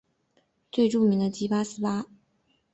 [0.71, 2.07] 最著名的即八思巴。